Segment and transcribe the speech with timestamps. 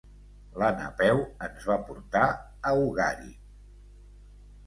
[0.61, 2.23] La Napeu ens va portar
[2.69, 3.53] a Ugarit!